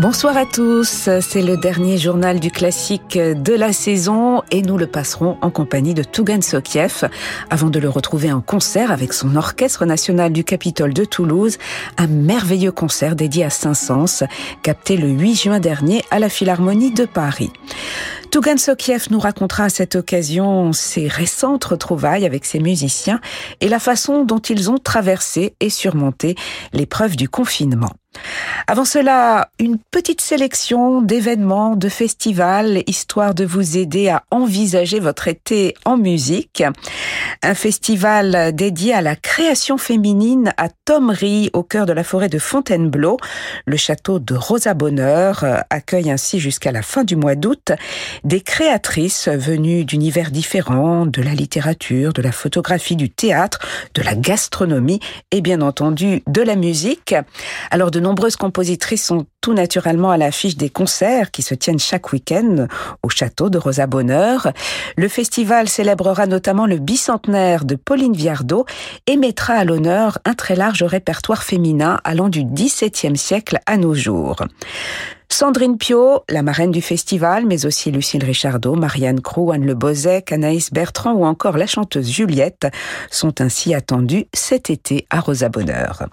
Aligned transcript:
Bonsoir 0.00 0.34
à 0.38 0.46
tous, 0.46 1.10
c'est 1.20 1.42
le 1.42 1.58
dernier 1.58 1.98
journal 1.98 2.40
du 2.40 2.50
classique 2.50 3.18
de 3.18 3.52
la 3.52 3.70
saison 3.70 4.40
et 4.50 4.62
nous 4.62 4.78
le 4.78 4.86
passerons 4.86 5.36
en 5.42 5.50
compagnie 5.50 5.92
de 5.92 6.02
Tougan 6.02 6.40
Sokiev 6.40 7.10
avant 7.50 7.68
de 7.68 7.78
le 7.78 7.90
retrouver 7.90 8.32
en 8.32 8.40
concert 8.40 8.92
avec 8.92 9.12
son 9.12 9.36
orchestre 9.36 9.84
national 9.84 10.32
du 10.32 10.42
Capitole 10.42 10.94
de 10.94 11.04
Toulouse, 11.04 11.58
un 11.98 12.06
merveilleux 12.06 12.72
concert 12.72 13.14
dédié 13.14 13.44
à 13.44 13.50
Saint-Saëns 13.50 14.24
capté 14.62 14.96
le 14.96 15.08
8 15.08 15.34
juin 15.34 15.60
dernier 15.60 16.02
à 16.10 16.18
la 16.18 16.30
Philharmonie 16.30 16.92
de 16.92 17.04
Paris. 17.04 17.52
Tougan 18.30 18.56
Sokiev 18.56 19.08
nous 19.10 19.20
racontera 19.20 19.64
à 19.64 19.68
cette 19.68 19.96
occasion 19.96 20.72
ses 20.72 21.08
récentes 21.08 21.64
retrouvailles 21.64 22.24
avec 22.24 22.46
ses 22.46 22.60
musiciens 22.60 23.20
et 23.60 23.68
la 23.68 23.78
façon 23.78 24.24
dont 24.24 24.38
ils 24.38 24.70
ont 24.70 24.78
traversé 24.78 25.56
et 25.60 25.68
surmonté 25.68 26.36
l'épreuve 26.72 27.16
du 27.16 27.28
confinement. 27.28 27.90
Avant 28.66 28.84
cela, 28.84 29.48
une 29.58 29.78
petite 29.78 30.20
sélection 30.20 31.02
d'événements, 31.02 31.76
de 31.76 31.88
festivals, 31.88 32.82
histoire 32.86 33.34
de 33.34 33.44
vous 33.44 33.76
aider 33.76 34.08
à 34.08 34.22
envisager 34.30 35.00
votre 35.00 35.28
été 35.28 35.74
en 35.84 35.96
musique. 35.96 36.62
Un 37.42 37.54
festival 37.54 38.54
dédié 38.54 38.92
à 38.92 39.00
la 39.00 39.16
création 39.16 39.78
féminine 39.78 40.52
à 40.56 40.68
Thomery, 40.68 41.50
au 41.52 41.62
cœur 41.62 41.86
de 41.86 41.92
la 41.92 42.04
forêt 42.04 42.28
de 42.28 42.38
Fontainebleau. 42.38 43.16
Le 43.64 43.76
château 43.76 44.18
de 44.18 44.34
Rosa 44.34 44.74
Bonheur 44.74 45.44
accueille 45.70 46.10
ainsi 46.10 46.38
jusqu'à 46.38 46.72
la 46.72 46.82
fin 46.82 47.04
du 47.04 47.16
mois 47.16 47.34
d'août 47.34 47.72
des 48.24 48.40
créatrices 48.40 49.28
venues 49.28 49.84
d'univers 49.84 50.30
différents, 50.30 51.06
de 51.06 51.22
la 51.22 51.34
littérature, 51.34 52.12
de 52.12 52.22
la 52.22 52.32
photographie, 52.32 52.96
du 52.96 53.10
théâtre, 53.10 53.58
de 53.94 54.02
la 54.02 54.14
gastronomie 54.14 55.00
et 55.30 55.40
bien 55.40 55.60
entendu 55.60 56.22
de 56.26 56.42
la 56.42 56.56
musique. 56.56 57.14
Alors 57.70 57.90
de 57.90 57.99
de 58.00 58.04
nombreuses 58.04 58.36
compositrices 58.36 59.04
sont 59.04 59.26
tout 59.42 59.52
naturellement 59.52 60.10
à 60.10 60.16
l'affiche 60.16 60.56
des 60.56 60.70
concerts 60.70 61.30
qui 61.30 61.42
se 61.42 61.54
tiennent 61.54 61.78
chaque 61.78 62.12
week-end 62.12 62.66
au 63.02 63.10
château 63.10 63.50
de 63.50 63.58
Rosa 63.58 63.86
Bonheur. 63.86 64.52
Le 64.96 65.06
festival 65.06 65.68
célébrera 65.68 66.26
notamment 66.26 66.66
le 66.66 66.78
bicentenaire 66.78 67.66
de 67.66 67.74
Pauline 67.74 68.14
Viardot 68.14 68.64
et 69.06 69.18
mettra 69.18 69.54
à 69.54 69.64
l'honneur 69.64 70.18
un 70.24 70.32
très 70.32 70.56
large 70.56 70.82
répertoire 70.82 71.42
féminin 71.42 72.00
allant 72.04 72.30
du 72.30 72.44
XVIIe 72.44 73.18
siècle 73.18 73.58
à 73.66 73.76
nos 73.76 73.94
jours. 73.94 74.36
Sandrine 75.28 75.76
Pio, 75.76 76.24
la 76.30 76.42
marraine 76.42 76.72
du 76.72 76.80
festival, 76.80 77.44
mais 77.44 77.66
aussi 77.66 77.90
Lucille 77.90 78.24
Richardot, 78.24 78.76
Marianne 78.76 79.20
Crou, 79.20 79.52
Anne 79.52 79.66
Le 79.66 79.74
Bozek, 79.74 80.32
Anaïs 80.32 80.72
Bertrand 80.72 81.12
ou 81.12 81.24
encore 81.24 81.58
la 81.58 81.66
chanteuse 81.66 82.10
Juliette 82.10 82.66
sont 83.10 83.42
ainsi 83.42 83.74
attendues 83.74 84.24
cet 84.32 84.70
été 84.70 85.06
à 85.10 85.20
Rosa 85.20 85.50
Bonheur. 85.50 86.08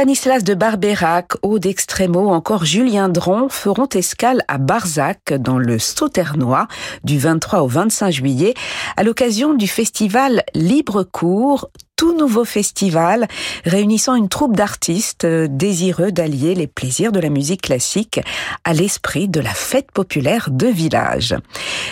Stanislas 0.00 0.44
de 0.44 0.54
Barbérac, 0.54 1.32
Aude 1.42 1.66
Extremo 1.66 2.30
encore 2.30 2.64
Julien 2.64 3.10
Dron 3.10 3.50
feront 3.50 3.86
escale 3.88 4.42
à 4.48 4.56
Barzac 4.56 5.34
dans 5.34 5.58
le 5.58 5.78
Sauternois 5.78 6.68
du 7.04 7.18
23 7.18 7.60
au 7.60 7.66
25 7.66 8.10
juillet 8.10 8.54
à 8.96 9.02
l'occasion 9.02 9.52
du 9.52 9.68
festival 9.68 10.42
Libre 10.54 11.02
Cours 11.02 11.68
tout 12.00 12.16
nouveau 12.16 12.46
festival 12.46 13.28
réunissant 13.66 14.14
une 14.14 14.30
troupe 14.30 14.56
d'artistes 14.56 15.26
euh, 15.26 15.48
désireux 15.50 16.12
d'allier 16.12 16.54
les 16.54 16.66
plaisirs 16.66 17.12
de 17.12 17.20
la 17.20 17.28
musique 17.28 17.60
classique 17.60 18.22
à 18.64 18.72
l'esprit 18.72 19.28
de 19.28 19.38
la 19.38 19.52
fête 19.52 19.92
populaire 19.92 20.48
de 20.50 20.66
village. 20.66 21.36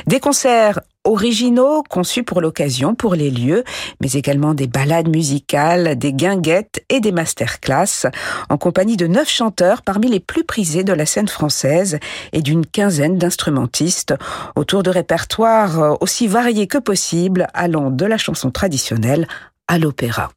Des 0.06 0.18
concerts 0.18 0.80
originaux 1.04 1.82
conçus 1.82 2.22
pour 2.22 2.40
l'occasion, 2.40 2.94
pour 2.94 3.16
les 3.16 3.30
lieux, 3.30 3.64
mais 4.00 4.12
également 4.12 4.54
des 4.54 4.66
ballades 4.66 5.08
musicales, 5.08 5.98
des 5.98 6.14
guinguettes 6.14 6.82
et 6.88 7.00
des 7.00 7.12
masterclass, 7.12 8.06
en 8.48 8.56
compagnie 8.56 8.96
de 8.96 9.06
neuf 9.06 9.28
chanteurs 9.28 9.82
parmi 9.82 10.08
les 10.08 10.20
plus 10.20 10.44
prisés 10.44 10.84
de 10.84 10.94
la 10.94 11.04
scène 11.04 11.28
française 11.28 11.98
et 12.32 12.40
d'une 12.40 12.64
quinzaine 12.64 13.18
d'instrumentistes, 13.18 14.14
autour 14.56 14.82
de 14.82 14.88
répertoires 14.90 15.82
euh, 15.82 15.94
aussi 16.00 16.28
variés 16.28 16.66
que 16.66 16.78
possible, 16.78 17.46
allant 17.52 17.90
de 17.90 18.06
la 18.06 18.16
chanson 18.16 18.50
traditionnelle 18.50 19.26
à 19.68 19.78
l'opéra. 19.78 20.30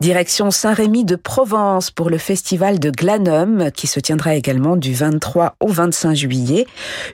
Direction 0.00 0.50
Saint-Rémy 0.50 1.04
de 1.04 1.14
Provence 1.14 1.90
pour 1.90 2.08
le 2.08 2.16
festival 2.16 2.78
de 2.78 2.90
Glanum 2.90 3.70
qui 3.70 3.86
se 3.86 4.00
tiendra 4.00 4.34
également 4.34 4.76
du 4.76 4.94
23 4.94 5.56
au 5.60 5.68
25 5.68 6.14
juillet. 6.14 6.66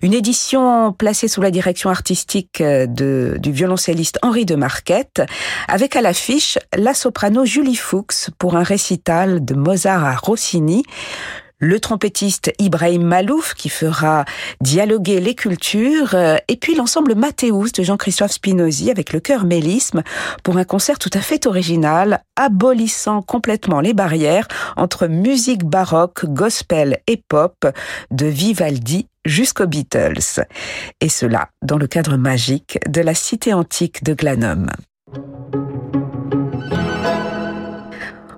Une 0.03 0.15
édition 0.15 0.93
placée 0.93 1.27
sous 1.27 1.43
la 1.43 1.51
direction 1.51 1.91
artistique 1.91 2.63
de, 2.63 3.39
du 3.41 3.51
violoncelliste 3.51 4.21
Henri 4.23 4.45
de 4.45 4.55
Marquette 4.55 5.21
avec 5.67 5.97
à 5.97 6.01
l'affiche 6.01 6.59
la 6.77 6.95
soprano 6.95 7.45
Julie 7.45 7.75
Fuchs 7.75 8.31
pour 8.39 8.55
un 8.55 8.63
récital 8.63 9.45
de 9.45 9.55
Mozart 9.55 10.05
à 10.05 10.15
Rossini 10.15 10.85
le 11.59 11.81
trompettiste 11.81 12.53
Ibrahim 12.59 13.03
Malouf 13.03 13.55
qui 13.55 13.69
fera 13.69 14.25
dialoguer 14.61 15.21
les 15.21 15.35
cultures, 15.35 16.15
euh, 16.15 16.37
et 16.49 16.57
puis 16.57 16.75
l'ensemble 16.75 17.15
Mathéus 17.15 17.73
de 17.73 17.83
Jean-Christophe 17.83 18.33
Spinozzi 18.33 18.91
avec 18.91 19.13
le 19.13 19.21
chœur 19.21 19.45
Mélisme 19.45 20.03
pour 20.43 20.59
un 20.59 20.65
concert 20.65 20.99
tout 20.99 21.11
à 21.13 21.21
fait 21.21 21.47
original, 21.47 22.23
abolissant 22.37 23.23
complètement 23.23 23.81
les 23.81 23.95
barrières 23.95 24.49
entre 24.77 25.07
musique 25.07 25.65
baroque, 25.65 26.27
gospel 26.27 27.01
et 27.07 27.23
pop 27.29 27.67
de 28.11 28.27
Vivaldi 28.27 29.07
jusqu'aux 29.25 29.67
Beatles. 29.67 30.45
Et 31.01 31.09
cela 31.09 31.49
dans 31.63 31.79
le 31.79 31.87
cadre 31.87 32.17
magique 32.17 32.79
de 32.89 33.01
la 33.01 33.15
cité 33.15 33.53
antique 33.53 34.05
de 34.05 34.15
Glanum. 34.15 34.71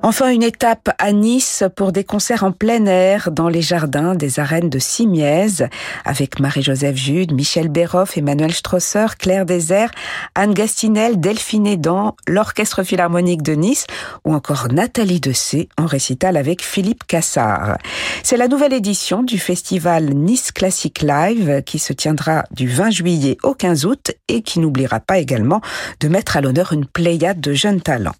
Enfin, 0.03 0.31
une 0.31 0.45
étape 0.45 0.91
à 0.99 1.11
Nice 1.13 1.65
pour 1.75 1.91
des 1.91 2.05
concerts 2.05 2.45
en 2.45 2.53
plein 2.53 2.87
air 2.87 3.31
dans 3.33 3.49
les 3.49 3.63
jardins 3.63 4.15
des 4.15 4.39
arènes 4.39 4.71
de 4.71 4.79
Simiez 4.79 5.67
avec 6.05 6.39
Marie-Joseph 6.39 6.97
Jude, 6.97 7.33
Michel 7.33 7.69
Béroff, 7.69 8.17
Emmanuel 8.17 8.53
Strosser, 8.53 9.07
Claire 9.19 9.45
Désert, 9.45 9.91
Anne 10.37 10.55
Gastinel, 10.55 11.19
Delphine 11.19 11.67
Edan, 11.67 12.15
l'Orchestre 12.29 12.85
Philharmonique 12.85 13.43
de 13.43 13.55
Nice 13.55 13.87
ou 14.25 14.35
encore 14.35 14.69
Nathalie 14.71 15.21
Dessé 15.21 15.69
en 15.77 15.87
récital 15.87 16.37
avec 16.37 16.63
Philippe 16.63 17.05
Cassard. 17.09 17.77
C'est 18.23 18.37
la 18.37 18.47
nouvelle 18.47 18.75
édition 18.75 19.25
du 19.25 19.39
festival 19.39 20.15
Nice 20.15 20.53
Classic 20.53 21.03
Live 21.03 21.63
qui 21.67 21.81
se 21.81 21.93
tiendra 21.93 22.45
du 22.53 22.69
20 22.69 22.91
juillet 22.91 23.37
au 23.43 23.53
15 23.53 23.85
août 23.85 24.13
et 24.29 24.43
qui 24.43 24.61
n'oubliera 24.61 25.01
pas 25.01 25.19
également 25.19 25.61
de 25.99 26.07
mettre 26.07 26.37
à 26.37 26.41
l'honneur 26.41 26.73
une 26.73 26.87
pléiade 26.87 27.41
de 27.41 27.53
jeunes 27.53 27.81
talents. 27.81 28.15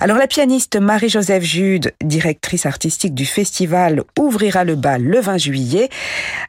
Alors 0.00 0.18
la 0.18 0.26
pianiste 0.26 0.76
Marie-Joseph 0.76 1.42
Jude, 1.42 1.94
directrice 2.02 2.66
artistique 2.66 3.14
du 3.14 3.26
festival, 3.26 4.02
ouvrira 4.18 4.64
le 4.64 4.74
bal 4.74 5.02
le 5.02 5.20
20 5.20 5.38
juillet 5.38 5.88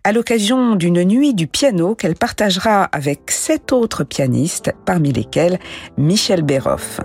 à 0.04 0.12
l'occasion 0.12 0.76
d'une 0.76 1.04
nuit 1.04 1.34
du 1.34 1.48
piano 1.48 1.96
qu'elle 1.96 2.16
partagera 2.16 2.84
avec 2.86 3.32
sept 3.32 3.72
autres 3.72 4.04
pianistes, 4.04 4.74
parmi 4.86 5.12
lesquels 5.12 5.60
Michel 5.98 6.42
Béroff. 6.42 7.00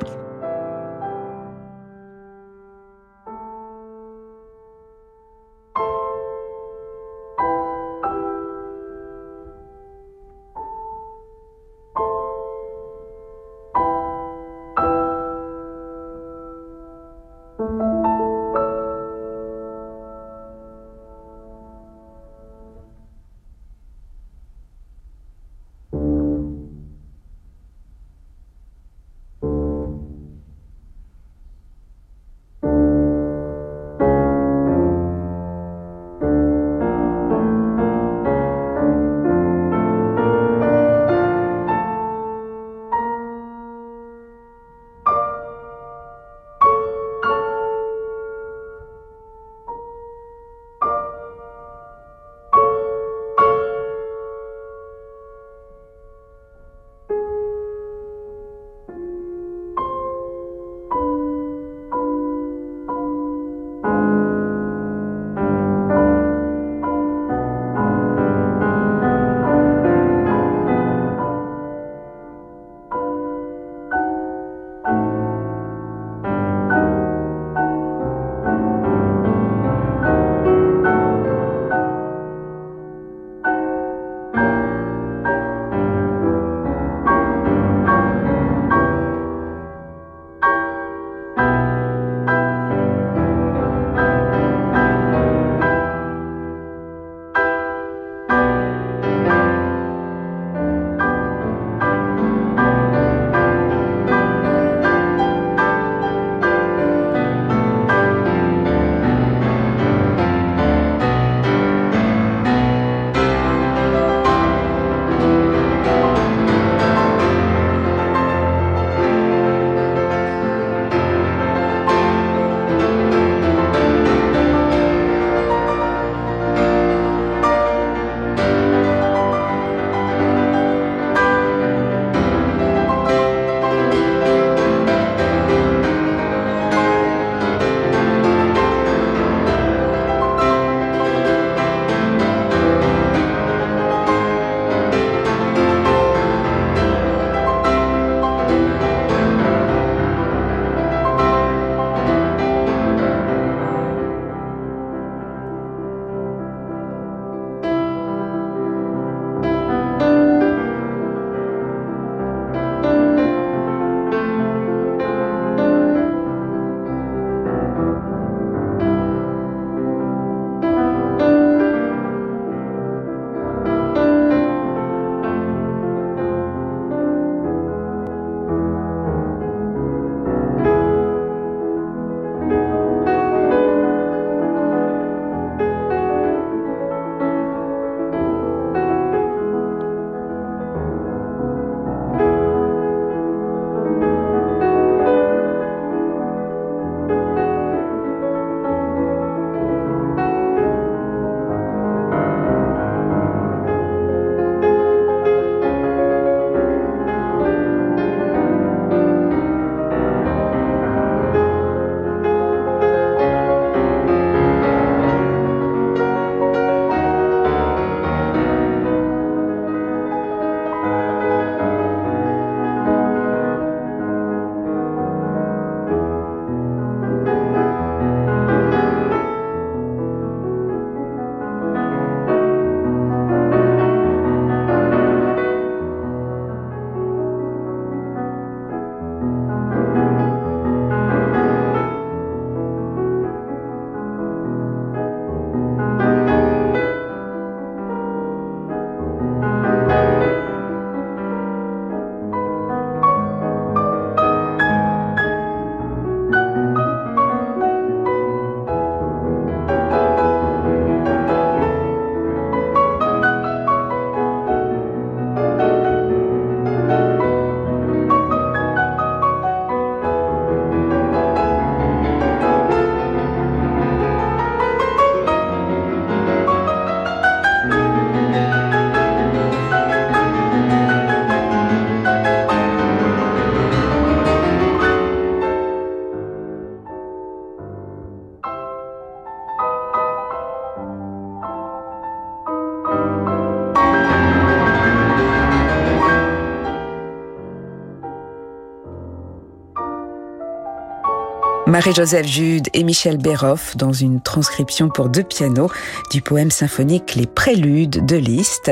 Marie-Joseph 301.83 302.29
Jude 302.29 302.69
et 302.75 302.85
Michel 302.85 303.17
Béroff 303.17 303.77
dans 303.77 303.93
une 303.93 304.21
transcription 304.21 304.89
pour 304.89 305.09
deux 305.09 305.25
pianos 305.25 305.69
du 306.13 306.23
poème 306.23 306.53
symphonique 306.53 307.17
Les 307.17 307.27
Préludes 307.27 308.07
de 308.07 308.15
Liszt. 308.15 308.71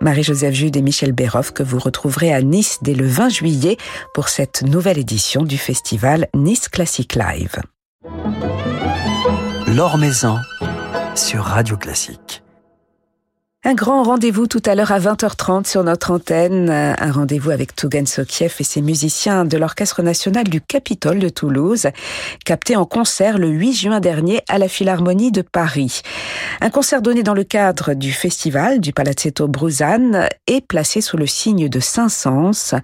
Marie-Joseph 0.00 0.54
Jude 0.54 0.76
et 0.76 0.82
Michel 0.82 1.10
Béroff 1.10 1.50
que 1.50 1.64
vous 1.64 1.80
retrouverez 1.80 2.32
à 2.32 2.40
Nice 2.40 2.78
dès 2.80 2.94
le 2.94 3.08
20 3.08 3.28
juillet 3.30 3.76
pour 4.14 4.28
cette 4.28 4.62
nouvelle 4.62 4.98
édition 4.98 5.42
du 5.42 5.58
festival 5.58 6.28
Nice 6.32 6.68
Classic 6.68 7.12
Live. 7.16 7.56
Maison 9.98 10.38
sur 11.16 11.42
Radio 11.42 11.76
Classique. 11.76 12.44
Un 13.64 13.74
grand 13.74 14.04
rendez-vous 14.04 14.46
tout 14.46 14.62
à 14.66 14.76
l'heure 14.76 14.92
à 14.92 15.00
20h30 15.00 15.66
sur 15.66 15.82
notre 15.82 16.12
antenne, 16.12 16.70
un 16.70 17.10
rendez-vous 17.10 17.50
avec 17.50 17.74
Tougan 17.74 18.06
Sokiev 18.06 18.54
et 18.60 18.64
ses 18.64 18.80
musiciens 18.80 19.44
de 19.44 19.58
l'Orchestre 19.58 20.00
national 20.00 20.44
du 20.44 20.60
Capitole 20.60 21.18
de 21.18 21.28
Toulouse, 21.28 21.88
capté 22.44 22.76
en 22.76 22.84
concert 22.84 23.36
le 23.36 23.48
8 23.48 23.72
juin 23.72 23.98
dernier 23.98 24.42
à 24.48 24.58
la 24.58 24.68
Philharmonie 24.68 25.32
de 25.32 25.42
Paris. 25.42 26.02
Un 26.60 26.70
concert 26.70 27.02
donné 27.02 27.24
dans 27.24 27.34
le 27.34 27.42
cadre 27.42 27.94
du 27.94 28.12
festival 28.12 28.78
du 28.78 28.92
Palazzetto 28.92 29.48
Bruzane 29.48 30.28
et 30.46 30.60
placé 30.60 31.00
sous 31.00 31.16
le 31.16 31.26
signe 31.26 31.68
de 31.68 31.80
Saint-Saëns. 31.80 32.80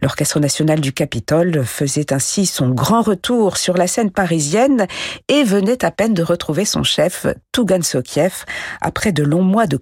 L'Orchestre 0.00 0.38
national 0.38 0.80
du 0.80 0.92
Capitole 0.92 1.64
faisait 1.64 2.12
ainsi 2.12 2.46
son 2.46 2.68
grand 2.68 3.02
retour 3.02 3.56
sur 3.56 3.76
la 3.76 3.88
scène 3.88 4.12
parisienne 4.12 4.86
et 5.26 5.42
venait 5.42 5.84
à 5.84 5.90
peine 5.90 6.14
de 6.14 6.22
retrouver 6.22 6.64
son 6.64 6.84
chef, 6.84 7.26
Tougan 7.50 7.82
Sokiev, 7.82 8.44
après 8.80 9.10
de 9.10 9.24
longs 9.24 9.42
mois 9.42 9.66
de 9.66 9.76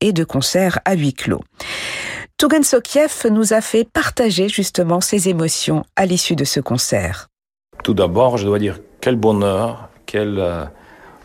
et 0.00 0.12
de 0.12 0.24
concerts 0.24 0.78
à 0.84 0.94
huis 0.94 1.14
clos. 1.14 1.40
Tougan 2.36 2.62
Sokiev 2.62 3.26
nous 3.30 3.52
a 3.52 3.60
fait 3.60 3.84
partager 3.84 4.48
justement 4.48 5.00
ses 5.00 5.28
émotions 5.28 5.84
à 5.96 6.06
l'issue 6.06 6.36
de 6.36 6.44
ce 6.44 6.60
concert. 6.60 7.28
Tout 7.84 7.94
d'abord, 7.94 8.38
je 8.38 8.46
dois 8.46 8.58
dire 8.58 8.78
quel 9.00 9.16
bonheur, 9.16 9.88
quelle 10.06 10.38
euh, 10.38 10.64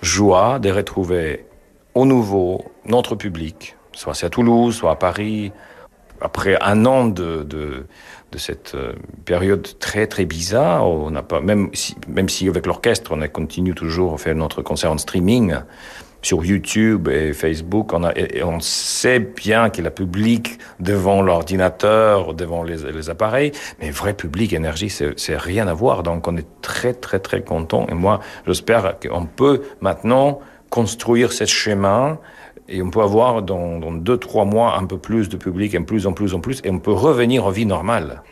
joie 0.01 0.60
de 0.60 0.72
retrouver 0.72 1.45
au 1.93 2.05
nouveau 2.05 2.65
notre 2.86 3.15
public, 3.15 3.77
soit 3.93 4.13
c'est 4.13 4.25
à 4.25 4.29
Toulouse, 4.29 4.75
soit 4.75 4.91
à 4.91 4.95
Paris, 4.95 5.51
après 6.22 6.57
un 6.62 6.86
an 6.86 7.07
de, 7.07 7.43
de, 7.43 7.86
de 8.31 8.38
cette 8.38 8.75
euh, 8.75 8.93
période 9.25 9.67
très 9.79 10.07
très 10.07 10.25
bizarre, 10.25 10.88
on 10.88 11.12
n'a 11.12 11.24
pas 11.24 11.41
même 11.41 11.69
si, 11.74 11.95
même 12.07 12.29
si 12.29 12.48
avec 12.48 12.65
l'orchestre 12.65 13.12
on 13.13 13.22
a 13.22 13.27
continue 13.27 13.74
toujours 13.74 14.13
à 14.13 14.17
faire 14.17 14.36
notre 14.36 14.62
concert 14.62 14.91
en 14.91 14.98
streaming, 14.98 15.55
sur 16.25 16.44
YouTube 16.44 17.08
et 17.08 17.34
Facebook, 17.34 17.94
on, 17.94 18.03
a, 18.03 18.12
on 18.44 18.60
sait 18.60 19.20
bien 19.20 19.70
qu'il 19.70 19.84
y 19.84 19.88
a 19.88 19.91
public 19.91 20.58
devant 20.79 21.22
l'ordinateur, 21.22 22.34
devant 22.34 22.63
les, 22.63 22.77
les, 22.91 23.12
appareils, 23.12 23.51
mais 23.79 23.91
vrai 23.91 24.15
public, 24.15 24.51
énergie, 24.51 24.89
c'est 24.89 25.38
rien 25.38 25.67
à 25.67 25.75
voir. 25.75 26.01
Donc 26.01 26.27
on 26.27 26.36
est 26.36 26.48
très 26.63 26.96
très 26.96 27.20
très 27.20 27.44
content. 27.44 27.86
Et 27.89 27.94
moi, 27.94 28.22
j'espère 28.48 28.98
qu'on 29.00 29.27
peut 29.27 29.62
maintenant 29.82 30.39
construire 30.72 31.32
ce 31.32 31.46
chemin 31.46 32.17
et 32.67 32.82
on 32.82 32.89
peut 32.89 33.01
avoir 33.01 33.44
dans, 33.44 33.77
dans 33.77 33.91
deux, 33.91 34.17
trois 34.17 34.46
mois 34.46 34.79
un 34.79 34.86
peu 34.86 34.98
plus 34.98 35.29
de 35.29 35.38
public, 35.38 35.75
un 35.75 35.84
plus 35.84 36.08
en 36.08 36.13
plus 36.13 36.34
en 36.34 36.39
plus, 36.39 36.60
et 36.63 36.72
on 36.72 36.79
peut 36.79 36.91
revenir 36.91 37.46
en 37.46 37.51
vie 37.51 37.67
normale. 37.67 38.24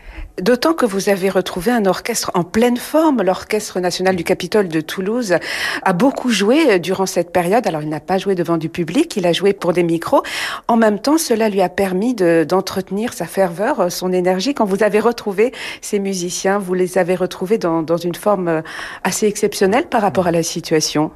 D'autant 0.42 0.74
que 0.74 0.88
vous 0.88 1.10
avez 1.10 1.30
retrouvé 1.30 1.72
un 1.72 1.86
orchestre 1.86 2.32
en 2.34 2.44
pleine 2.44 2.78
forme. 2.78 3.22
L'Orchestre 3.22 3.80
national 3.80 4.16
du 4.16 4.24
Capitole 4.24 4.68
de 4.68 4.82
Toulouse 4.82 5.36
a 5.84 5.94
beaucoup 5.94 6.32
joué 6.32 6.80
durant 6.80 7.06
cette 7.06 7.32
période. 7.32 7.68
Alors, 7.68 7.84
il 7.84 7.90
n'a 7.90 8.00
pas 8.00 8.18
joué 8.18 8.34
devant 8.34 8.58
du 8.58 8.68
public, 8.68 9.16
il 9.16 9.28
a 9.28 9.32
joué 9.32 9.54
pour 9.54 9.74
des 9.74 9.84
micros. 9.84 10.24
En 10.68 10.76
même 10.76 10.98
temps, 10.98 11.20
cela 11.20 11.50
lui 11.50 11.62
a 11.62 11.70
permis 11.70 12.16
d'entretenir 12.16 13.14
sa 13.14 13.28
ferveur, 13.28 13.92
son 13.92 14.12
énergie. 14.12 14.56
Quand 14.56 14.66
vous 14.66 14.82
avez 14.82 15.00
retrouvé 15.00 15.52
ces 15.82 16.00
musiciens, 16.00 16.58
vous 16.58 16.74
les 16.74 16.98
avez 16.98 17.14
retrouvés 17.14 17.60
dans, 17.60 17.86
une 17.98 18.16
forme 18.16 18.64
assez 19.04 19.28
exceptionnelle 19.28 19.86
par 19.86 20.02
rapport 20.02 20.26
à 20.26 20.32
la 20.32 20.42
situation. 20.42 21.12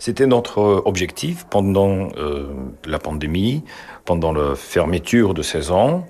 C'était 0.00 0.26
notre 0.26 0.82
objectif 0.84 1.46
pendant 1.48 2.08
euh, 2.16 2.48
la 2.84 2.98
pandémie, 2.98 3.62
pendant 4.04 4.32
la 4.32 4.56
fermeture 4.56 5.34
de 5.34 5.42
16 5.42 5.70
ans 5.70 6.04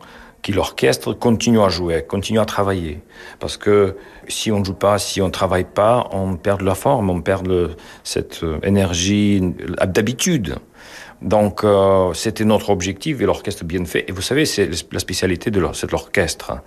l'orchestre 0.53 1.13
continue 1.13 1.61
à 1.61 1.69
jouer, 1.69 2.05
continue 2.07 2.39
à 2.39 2.45
travailler. 2.45 3.01
Parce 3.39 3.57
que 3.57 3.97
si 4.29 4.51
on 4.53 4.61
ne 4.61 4.65
joue 4.65 4.75
pas, 4.75 4.99
si 4.99 5.21
on 5.21 5.27
ne 5.27 5.33
travaille 5.33 5.65
pas, 5.65 6.09
on 6.13 6.37
perd 6.37 6.63
la 6.63 6.75
forme, 6.75 7.11
on 7.11 7.21
perd 7.21 7.77
cette 8.05 8.43
euh, 8.43 8.59
énergie 8.63 9.41
d'habitude. 9.87 10.57
Donc 11.23 11.65
euh, 11.65 12.13
c'était 12.15 12.45
notre 12.45 12.71
objectif 12.71 13.21
et 13.21 13.25
l'orchestre 13.25 13.65
bien 13.65 13.85
fait. 13.85 14.05
Et 14.09 14.13
vous 14.13 14.23
savez, 14.23 14.45
c'est 14.45 14.69
la 14.93 14.99
spécialité 14.99 15.51
de 15.51 15.67
cet 15.73 15.93
orchestre. 15.95 16.59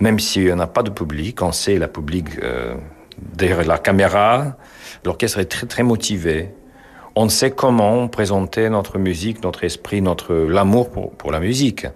Même 0.00 0.18
s'il 0.18 0.54
n'y 0.54 0.60
a 0.60 0.66
pas 0.66 0.82
de 0.82 0.90
public, 0.90 1.42
on 1.42 1.52
sait 1.52 1.78
la 1.78 1.88
public 1.88 2.26
euh, 2.42 2.74
derrière 3.18 3.64
la 3.64 3.78
caméra, 3.78 4.56
l'orchestre 5.04 5.38
est 5.40 5.46
très 5.46 5.66
très 5.66 5.82
motivé 5.82 6.50
on 7.18 7.30
sait 7.30 7.50
comment 7.50 8.08
présenter 8.08 8.68
notre 8.68 8.98
musique, 8.98 9.42
notre 9.42 9.64
esprit, 9.64 10.02
notre 10.02 10.34
l'amour 10.34 10.90
pour 10.90 11.32
la 11.32 11.40
musique. 11.40 11.86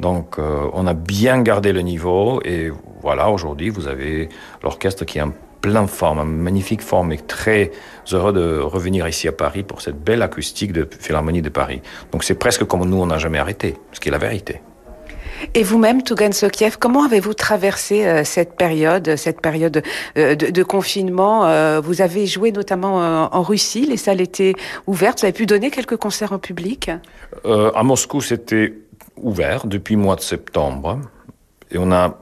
Donc, 0.00 0.38
euh, 0.38 0.68
on 0.72 0.86
a 0.86 0.94
bien 0.94 1.42
gardé 1.42 1.72
le 1.72 1.80
niveau 1.80 2.40
et 2.44 2.70
voilà, 3.00 3.30
aujourd'hui, 3.30 3.70
vous 3.70 3.88
avez 3.88 4.28
l'orchestre 4.62 5.04
qui 5.04 5.18
est 5.18 5.22
en 5.22 5.32
pleine 5.60 5.88
forme, 5.88 6.18
en 6.18 6.24
magnifique 6.24 6.82
forme 6.82 7.12
et 7.12 7.18
très 7.18 7.70
heureux 8.12 8.32
de 8.32 8.58
revenir 8.60 9.08
ici 9.08 9.26
à 9.26 9.32
Paris 9.32 9.62
pour 9.62 9.80
cette 9.80 9.98
belle 10.02 10.22
acoustique 10.22 10.72
de 10.72 10.88
Philharmonie 10.98 11.42
de 11.42 11.48
Paris. 11.48 11.80
Donc, 12.12 12.24
c'est 12.24 12.38
presque 12.38 12.64
comme 12.64 12.84
nous, 12.84 13.00
on 13.00 13.06
n'a 13.06 13.18
jamais 13.18 13.38
arrêté, 13.38 13.76
ce 13.92 14.00
qui 14.00 14.08
est 14.08 14.12
la 14.12 14.18
vérité. 14.18 14.60
Et 15.54 15.62
vous-même, 15.62 16.02
Tougan 16.02 16.32
Sokiev, 16.32 16.76
comment 16.78 17.04
avez-vous 17.04 17.34
traversé 17.34 18.06
euh, 18.06 18.24
cette 18.24 18.56
période, 18.56 19.16
cette 19.16 19.40
période 19.40 19.82
euh, 20.16 20.34
de, 20.34 20.50
de, 20.50 20.62
confinement 20.62 21.46
euh, 21.46 21.80
Vous 21.82 22.00
avez 22.00 22.26
joué 22.26 22.52
notamment 22.52 22.96
en 23.32 23.42
Russie, 23.42 23.86
les 23.86 23.96
salles 23.96 24.20
étaient 24.20 24.54
ouvertes, 24.86 25.20
vous 25.20 25.26
avez 25.26 25.32
pu 25.32 25.46
donner 25.46 25.70
quelques 25.70 25.96
concerts 25.96 26.32
en 26.32 26.38
public? 26.38 26.90
À 27.44 27.82
Moscou, 27.82 28.20
c'était 28.20 28.74
ouvert 29.16 29.66
depuis 29.66 29.96
mois 29.96 30.16
de 30.16 30.20
septembre, 30.20 31.00
et 31.70 31.78
on 31.78 31.90
a 31.92 32.18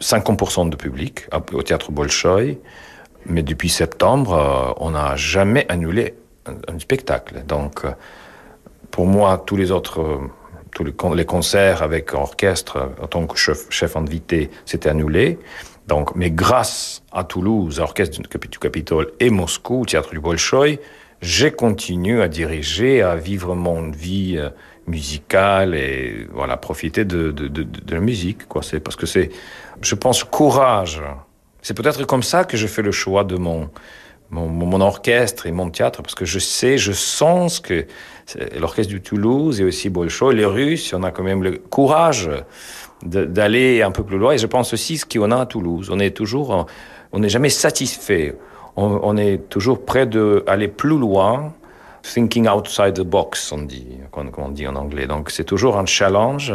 50% 0.00 0.68
de 0.68 0.76
public 0.76 1.26
au 1.52 1.62
théâtre 1.62 1.90
Bolchoï, 1.90 2.58
mais 3.26 3.42
depuis 3.42 3.70
septembre, 3.70 4.74
on 4.78 4.90
n'a 4.90 5.16
jamais 5.16 5.64
annulé 5.70 6.14
un, 6.46 6.78
spectacle. 6.78 7.42
Donc, 7.46 7.82
pour 8.90 9.06
moi, 9.06 9.42
tous 9.46 9.56
les 9.56 9.70
autres 9.70 10.20
tous 10.74 11.14
les 11.14 11.24
concerts 11.24 11.82
avec 11.82 12.12
orchestre 12.14 12.90
en 13.00 13.06
tant 13.06 13.26
que 13.26 13.38
chef, 13.38 13.70
chef 13.70 13.96
invité 13.96 14.50
s'étaient 14.66 14.90
annulés. 14.90 15.38
Donc, 15.86 16.16
mais 16.16 16.30
grâce 16.30 17.02
à 17.12 17.24
Toulouse, 17.24 17.78
orchestre 17.78 18.20
du 18.20 18.58
Capitole 18.58 19.12
et 19.20 19.30
Moscou, 19.30 19.84
théâtre 19.86 20.10
du 20.10 20.20
Bolchoï, 20.20 20.78
j'ai 21.20 21.52
continué 21.52 22.22
à 22.22 22.28
diriger, 22.28 23.02
à 23.02 23.16
vivre 23.16 23.54
mon 23.54 23.90
vie 23.90 24.36
euh, 24.36 24.50
musicale 24.86 25.74
et 25.74 26.26
voilà 26.32 26.56
profiter 26.56 27.04
de, 27.04 27.30
de 27.30 27.94
la 27.94 28.00
musique. 28.00 28.46
Quoi. 28.48 28.62
C'est 28.62 28.80
parce 28.80 28.96
que 28.96 29.06
c'est, 29.06 29.30
je 29.80 29.94
pense, 29.94 30.24
courage. 30.24 31.02
C'est 31.62 31.74
peut-être 31.74 32.04
comme 32.04 32.22
ça 32.22 32.44
que 32.44 32.56
je 32.56 32.66
fais 32.66 32.82
le 32.82 32.92
choix 32.92 33.24
de 33.24 33.36
mon 33.36 33.70
mon, 34.30 34.48
mon 34.48 34.80
orchestre 34.80 35.46
et 35.46 35.52
mon 35.52 35.70
théâtre 35.70 36.02
parce 36.02 36.14
que 36.14 36.24
je 36.24 36.38
sais, 36.38 36.78
je 36.78 36.92
sens 36.92 37.60
que 37.60 37.86
l'orchestre 38.58 38.92
du 38.92 39.00
Toulouse 39.00 39.60
et 39.60 39.64
aussi 39.64 39.90
Bolshoi, 39.90 40.34
les 40.34 40.44
Russes, 40.44 40.92
on 40.94 41.02
a 41.02 41.10
quand 41.10 41.22
même 41.22 41.42
le 41.42 41.58
courage 41.58 42.30
d'aller 43.02 43.82
un 43.82 43.90
peu 43.90 44.02
plus 44.02 44.18
loin. 44.18 44.32
Et 44.32 44.38
je 44.38 44.46
pense 44.46 44.72
aussi 44.72 44.98
ce 44.98 45.04
qu'on 45.04 45.30
a 45.30 45.40
à 45.40 45.46
Toulouse. 45.46 45.90
On 45.92 45.98
est 45.98 46.16
toujours, 46.16 46.66
on 47.12 47.18
n'est 47.18 47.28
jamais 47.28 47.50
satisfait. 47.50 48.36
On, 48.76 49.00
on, 49.02 49.16
est 49.16 49.48
toujours 49.48 49.84
prêt 49.84 50.06
d'aller 50.06 50.68
plus 50.68 50.98
loin. 50.98 51.52
Thinking 52.04 52.46
outside 52.46 52.92
the 52.92 53.00
box, 53.00 53.50
on 53.50 53.62
dit, 53.62 53.86
comme 54.10 54.30
on 54.36 54.50
dit 54.50 54.66
en 54.66 54.76
anglais. 54.76 55.06
Donc 55.06 55.30
c'est 55.30 55.44
toujours 55.44 55.78
un 55.78 55.86
challenge. 55.86 56.52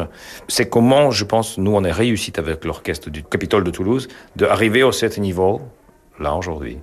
C'est 0.47 0.69
comment, 0.69 1.09
je 1.09 1.25
pense, 1.25 1.57
nous 1.57 1.71
on 1.71 1.83
est 1.83 1.91
réussi 1.91 2.31
avec 2.37 2.63
l'orchestre 2.65 3.09
du 3.09 3.23
Capitole 3.23 3.63
de 3.63 3.71
Toulouse 3.71 4.07
d'arriver 4.35 4.83
à 4.83 4.91
cet 4.91 5.17
niveau 5.17 5.61
là 6.19 6.35
aujourd'hui. 6.35 6.77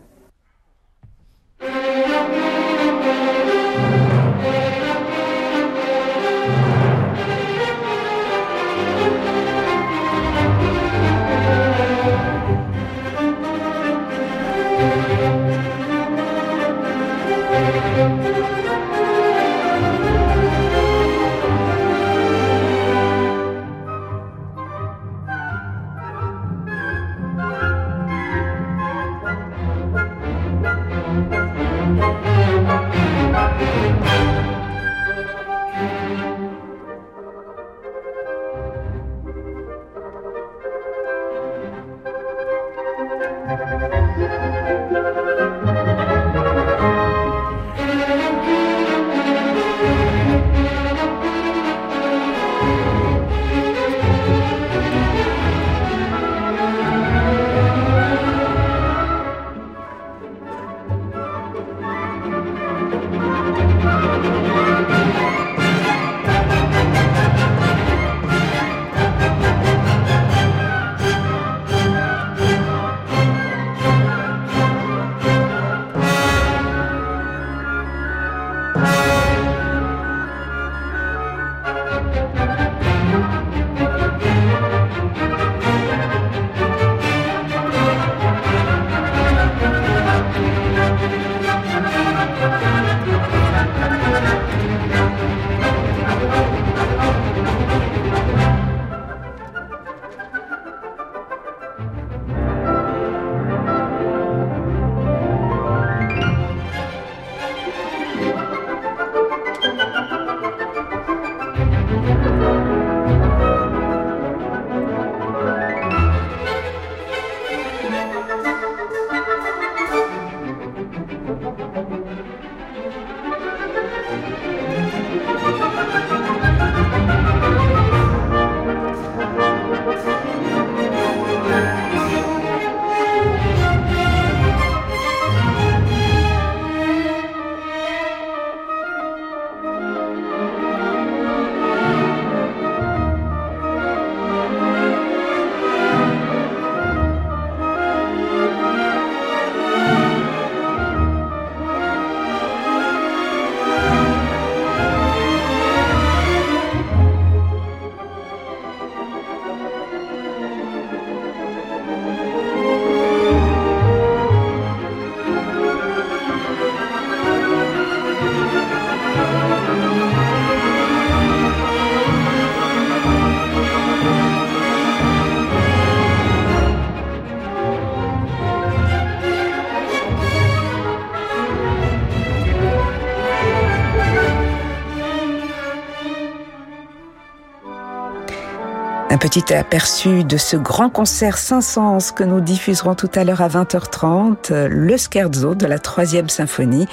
Petit 189.29 189.53
aperçu 189.53 190.23
de 190.23 190.37
ce 190.37 190.57
grand 190.57 190.89
concert 190.89 191.37
Saint-Saëns 191.37 192.13
que 192.15 192.23
nous 192.23 192.41
diffuserons 192.41 192.95
tout 192.95 193.11
à 193.17 193.25
l'heure 193.25 193.41
à 193.41 193.49
20h30, 193.49 194.67
le 194.67 194.97
Scherzo 194.97 195.57
de 195.57 195.67
la 195.67 195.81
troisième 195.81 196.29
symphonie 196.29 196.87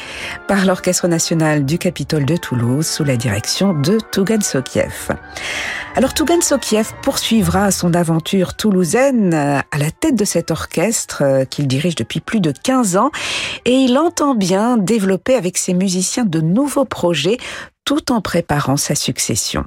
par 0.47 0.65
l'Orchestre 0.65 1.07
national 1.07 1.63
du 1.63 1.77
Capitole 1.77 2.25
de 2.25 2.35
Toulouse 2.35 2.87
sous 2.87 3.03
la 3.03 3.17
direction 3.17 3.75
de 3.75 3.99
Tougan 4.11 4.41
Sokiev. 4.41 5.09
Alors 5.95 6.15
Tougan 6.15 6.41
Sokiev 6.41 6.93
poursuivra 7.03 7.69
son 7.69 7.93
aventure 7.93 8.55
toulousaine 8.55 9.35
à 9.35 9.77
la 9.77 9.91
tête 9.91 10.15
de 10.15 10.25
cet 10.25 10.49
orchestre 10.49 11.45
qu'il 11.51 11.67
dirige 11.67 11.93
depuis 11.93 12.19
plus 12.19 12.39
de 12.39 12.51
15 12.51 12.97
ans 12.97 13.11
et 13.65 13.75
il 13.75 13.95
entend 13.95 14.33
bien 14.33 14.77
développer 14.77 15.35
avec 15.35 15.55
ses 15.55 15.75
musiciens 15.75 16.25
de 16.25 16.41
nouveaux 16.41 16.85
projets 16.85 17.37
tout 17.85 18.11
en 18.11 18.21
préparant 18.21 18.77
sa 18.77 18.95
succession. 18.95 19.65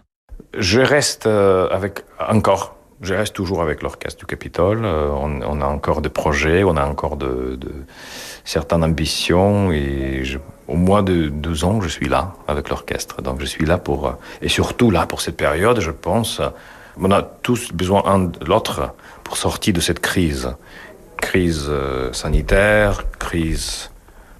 Je 0.58 0.80
reste 0.80 1.26
euh, 1.26 1.68
avec 1.70 2.02
encore, 2.18 2.76
je 3.02 3.12
reste 3.12 3.34
toujours 3.34 3.60
avec 3.60 3.82
l'orchestre 3.82 4.18
du 4.18 4.26
Capitole. 4.26 4.84
Euh, 4.84 5.10
on, 5.10 5.60
a 5.60 5.66
encore 5.66 6.00
des 6.00 6.08
projets, 6.08 6.64
on 6.64 6.76
a 6.76 6.86
encore 6.86 7.16
de, 7.16 7.58
certaines 8.44 8.82
ambitions 8.82 9.70
et 9.70 10.22
au 10.66 10.76
moins 10.76 11.02
de 11.02 11.28
deux 11.28 11.64
ans, 11.64 11.80
je 11.82 11.88
suis 11.88 12.08
là 12.08 12.34
avec 12.48 12.70
l'orchestre. 12.70 13.20
Donc 13.20 13.40
je 13.40 13.44
suis 13.44 13.66
là 13.66 13.76
pour, 13.76 14.06
euh, 14.06 14.12
et 14.40 14.48
surtout 14.48 14.90
là 14.90 15.04
pour 15.06 15.20
cette 15.20 15.36
période, 15.36 15.80
je 15.80 15.90
pense, 15.90 16.40
on 16.98 17.10
a 17.10 17.22
tous 17.22 17.72
besoin 17.72 18.04
un 18.06 18.20
de 18.20 18.44
l'autre 18.46 18.94
pour 19.24 19.36
sortir 19.36 19.74
de 19.74 19.80
cette 19.80 20.00
crise. 20.00 20.54
Crise 21.18 21.70
sanitaire, 22.12 23.04
crise 23.18 23.90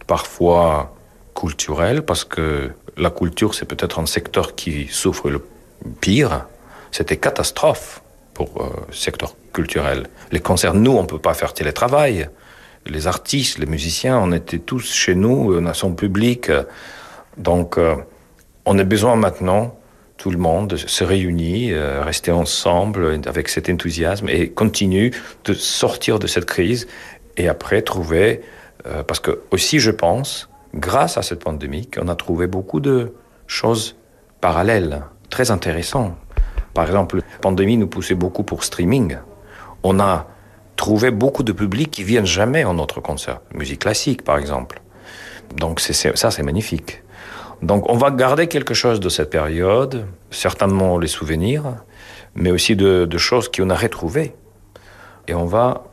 parfois 0.07 0.95
culturelle, 1.35 2.03
parce 2.03 2.25
que 2.25 2.71
la 2.97 3.11
culture, 3.11 3.55
c'est 3.55 3.67
peut-être 3.67 3.99
un 3.99 4.07
secteur 4.07 4.55
qui 4.55 4.87
souffre 4.89 5.31
le 5.31 5.41
pire, 6.01 6.47
c'était 6.91 7.17
catastrophe 7.17 8.03
pour 8.37 8.51
le 8.57 8.65
euh, 8.65 8.93
secteur 8.93 9.35
culturel. 9.53 10.09
Les 10.31 10.41
concerts, 10.41 10.75
nous, 10.75 10.93
on 10.93 11.03
ne 11.03 11.07
peut 11.07 11.19
pas 11.19 11.35
faire 11.35 11.55
télétravail. 11.55 12.29
Les 12.85 13.07
artistes, 13.07 13.59
les 13.59 13.67
musiciens, 13.67 14.19
on 14.19 14.33
était 14.33 14.59
tous 14.59 14.93
chez 14.93 15.15
nous, 15.15 15.55
on 15.59 15.67
a 15.67 15.75
son 15.75 15.95
public. 15.95 16.51
Donc, 17.39 17.79
euh, 17.79 17.97
on 18.65 18.79
a 18.79 18.85
besoin 18.85 19.17
maintenant, 19.17 19.79
tout 20.19 20.31
le 20.31 20.39
monde, 20.39 20.69
de 20.69 20.77
se 20.77 21.05
réunir, 21.05 21.77
euh, 21.77 22.03
rester 22.03 22.31
ensemble 22.31 23.21
avec 23.27 23.49
cet 23.49 23.69
enthousiasme 23.69 24.29
et 24.29 24.51
continuer 24.51 25.13
de 25.45 25.55
sortir 25.55 26.19
de 26.19 26.27
cette 26.27 26.45
crise 26.45 26.87
et 27.37 27.49
après 27.49 27.83
trouver, 27.83 28.41
parce 29.07 29.21
que 29.21 29.43
aussi 29.51 29.79
je 29.79 29.91
pense, 29.91 30.49
grâce 30.75 31.19
à 31.19 31.23
cette 31.23 31.41
pandémie, 31.41 31.87
qu'on 31.87 32.09
a 32.09 32.15
trouvé 32.15 32.47
beaucoup 32.47 32.81
de 32.81 33.13
choses 33.47 33.97
parallèles 34.41 35.03
très 35.31 35.51
intéressant. 35.51 36.17
Par 36.75 36.87
exemple, 36.87 37.17
la 37.17 37.39
pandémie 37.41 37.77
nous 37.77 37.87
poussait 37.87 38.15
beaucoup 38.15 38.43
pour 38.43 38.65
streaming. 38.65 39.17
On 39.83 39.99
a 39.99 40.27
trouvé 40.77 41.11
beaucoup 41.11 41.43
de 41.43 41.53
publics 41.53 41.91
qui 41.91 42.05
viennent 42.05 42.27
jamais 42.27 42.65
en 42.65 42.75
notre 42.75 43.01
concert. 43.01 43.41
Musique 43.55 43.81
classique, 43.81 44.23
par 44.23 44.39
exemple. 44.39 44.81
Donc 45.57 45.81
ça, 45.81 46.31
c'est 46.31 46.43
magnifique. 46.43 47.03
Donc 47.63 47.89
on 47.89 47.97
va 47.97 48.11
garder 48.11 48.49
quelque 48.49 48.75
chose 48.75 49.01
de 49.01 49.09
cette 49.09 49.31
période, 49.31 50.07
certainement 50.31 50.99
les 50.99 51.09
souvenirs, 51.09 51.77
mais 52.35 52.51
aussi 52.51 52.77
de, 52.77 53.07
de 53.07 53.19
choses 53.19 53.51
qu'on 53.51 53.71
a 53.71 53.75
retrouvées. 53.75 54.35
Et 55.29 55.35
on 55.35 55.47
va 55.47 55.85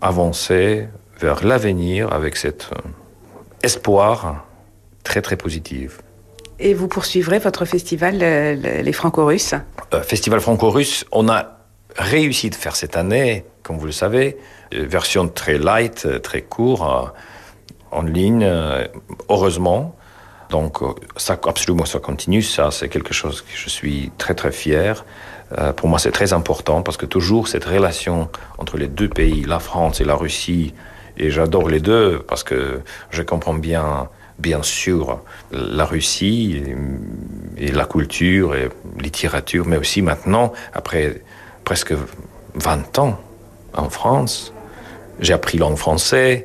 avancer 0.00 0.88
vers 1.20 1.44
l'avenir 1.44 2.12
avec 2.12 2.36
cet 2.36 2.70
euh, 2.72 2.88
espoir 3.62 4.44
très 5.04 5.22
très 5.22 5.36
positif. 5.36 6.00
Et 6.62 6.74
vous 6.74 6.88
poursuivrez 6.88 7.38
votre 7.38 7.64
festival, 7.64 8.18
euh, 8.20 8.54
les 8.82 8.92
Franco-Russes 8.92 9.54
euh, 9.94 10.02
Festival 10.02 10.40
Franco-Russe, 10.40 11.06
on 11.10 11.26
a 11.30 11.56
réussi 11.96 12.50
de 12.50 12.54
faire 12.54 12.76
cette 12.76 12.98
année, 12.98 13.46
comme 13.62 13.78
vous 13.78 13.86
le 13.86 13.92
savez, 13.92 14.36
euh, 14.74 14.84
version 14.86 15.26
très 15.26 15.56
light, 15.56 16.06
très 16.22 16.42
court, 16.42 17.14
en 17.90 18.02
ligne, 18.02 18.46
heureusement. 19.30 19.96
Donc, 20.50 20.78
ça, 21.16 21.38
absolument, 21.44 21.86
ça 21.86 21.98
continue. 21.98 22.42
Ça, 22.42 22.70
c'est 22.70 22.90
quelque 22.90 23.14
chose 23.14 23.40
que 23.40 23.56
je 23.56 23.70
suis 23.70 24.12
très, 24.18 24.34
très 24.34 24.52
fier. 24.52 25.04
pour 25.76 25.88
moi, 25.88 25.98
c'est 25.98 26.12
très 26.12 26.32
important 26.32 26.82
parce 26.82 26.96
que 26.96 27.06
toujours 27.06 27.48
cette 27.48 27.64
relation 27.64 28.28
entre 28.58 28.76
les 28.76 28.86
deux 28.86 29.08
pays, 29.08 29.44
la 29.44 29.58
France 29.58 30.00
et 30.00 30.04
la 30.04 30.14
Russie, 30.14 30.74
et 31.16 31.30
j'adore 31.30 31.68
les 31.68 31.80
deux 31.80 32.20
parce 32.28 32.44
que 32.44 32.80
je 33.10 33.22
comprends 33.22 33.54
bien 33.54 34.08
bien 34.40 34.62
sûr 34.62 35.20
la 35.52 35.84
Russie 35.84 36.62
et, 37.56 37.70
la 37.70 37.84
culture 37.84 38.54
et 38.54 38.68
littérature, 38.98 39.66
mais 39.66 39.76
aussi 39.76 40.02
maintenant, 40.02 40.52
après 40.72 41.22
presque 41.64 41.94
20 42.54 42.98
ans 42.98 43.20
en 43.74 43.90
France, 43.90 44.52
j'ai 45.20 45.32
appris 45.32 45.58
langue 45.58 45.76
française, 45.76 46.44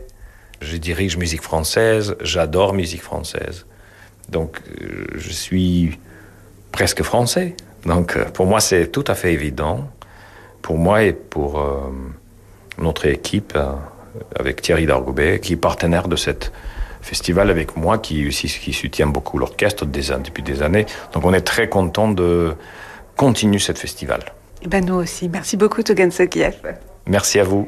je 0.62 0.78
dirige 0.78 1.18
musique 1.18 1.42
française, 1.42 2.16
j'adore 2.22 2.74
musique 2.74 3.02
française. 3.02 3.66
Donc 4.30 4.62
euh, 4.82 5.06
je 5.16 5.32
suis 5.32 6.00
presque 6.72 7.04
français. 7.04 7.56
Donc 7.86 8.18
euh, 8.18 8.26
pour 8.26 8.46
moi 8.46 8.60
c'est 8.60 8.88
tout 8.92 9.06
à 9.08 9.16
fait 9.16 9.34
évident, 9.34 9.90
pour 10.62 10.78
moi 10.78 11.04
et 11.04 11.14
pour 11.14 11.60
euh, 11.60 11.78
notre 12.78 13.06
équipe 13.06 13.58
avec 14.38 14.62
Thierry 14.62 14.86
Dargoubet, 14.86 15.40
qui 15.40 15.54
est 15.54 15.58
partenaire 15.58 16.08
de 16.08 16.16
cette 16.16 16.52
festival 17.06 17.50
avec 17.50 17.78
moi 17.78 17.98
qui, 18.00 18.28
qui 18.30 18.74
soutient 18.74 19.08
beaucoup 19.08 19.38
l'orchestre 19.38 19.86
depuis 19.86 20.44
des 20.44 20.62
années. 20.62 20.86
Donc 21.14 21.24
on 21.24 21.34
est 21.34 21.42
très 21.42 21.70
content 21.70 22.10
de 22.10 22.56
continuer 23.16 23.60
cette 23.60 23.78
festival. 23.78 24.22
Et 24.62 24.66
eh 24.66 24.68
ben 24.68 24.84
nous 24.84 24.96
aussi. 24.96 25.30
Merci 25.30 25.56
beaucoup 25.58 25.84
Togan 25.84 26.12
Sokiev. 26.12 26.56
Merci 27.06 27.40
à 27.40 27.44
vous. 27.44 27.68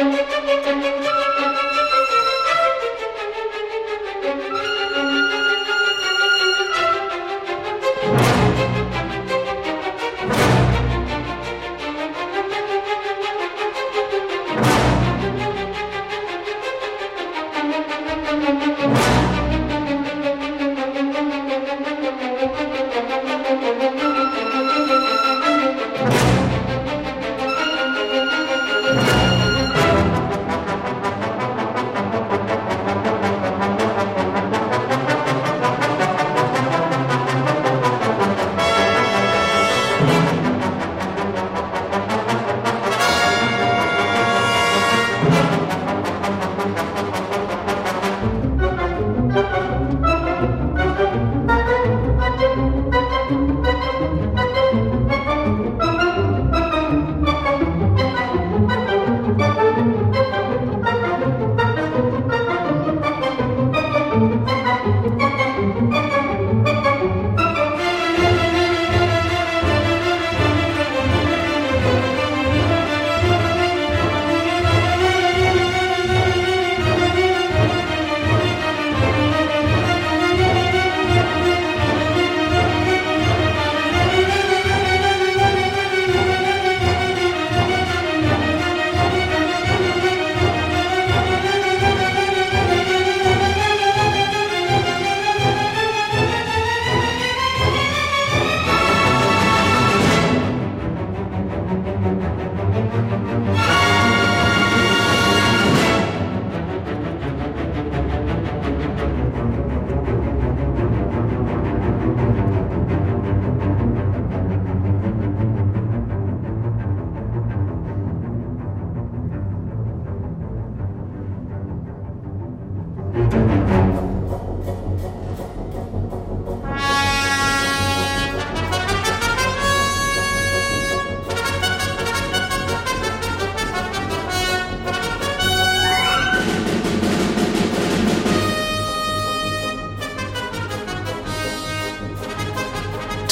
Thank 0.00 1.74
you. 1.74 1.79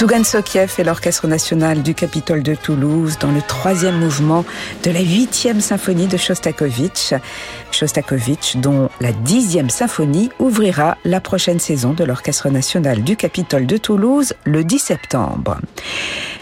Tougan 0.08 0.24
Sokiev 0.24 0.72
et 0.78 0.84
l'Orchestre 0.84 1.26
national 1.26 1.82
du 1.82 1.94
Capitole 1.94 2.42
de 2.42 2.54
Toulouse 2.54 3.18
dans 3.18 3.30
le 3.30 3.42
troisième 3.42 3.98
mouvement 3.98 4.46
de 4.82 4.90
la 4.90 5.00
huitième 5.00 5.60
symphonie 5.60 6.06
de 6.06 6.16
Shostakovich. 6.16 7.12
Shostakovich 7.72 8.56
dont 8.56 8.88
la 9.02 9.12
dixième 9.12 9.68
symphonie 9.68 10.30
ouvrira 10.38 10.96
la 11.04 11.20
prochaine 11.20 11.58
saison 11.58 11.92
de 11.92 12.04
l'Orchestre 12.04 12.48
national 12.48 13.02
du 13.02 13.16
Capitole 13.16 13.66
de 13.66 13.76
Toulouse 13.76 14.32
le 14.46 14.64
10 14.64 14.78
septembre. 14.78 15.58